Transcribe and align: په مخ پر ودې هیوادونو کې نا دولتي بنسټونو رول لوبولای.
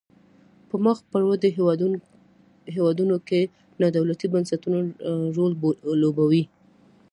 په 0.69 0.75
مخ 0.85 0.97
پر 1.11 1.21
ودې 1.27 1.49
هیوادونو 2.75 3.15
کې 3.27 3.41
نا 3.79 3.87
دولتي 3.97 4.25
بنسټونو 4.33 4.79
رول 5.37 5.51
لوبولای. 6.01 6.43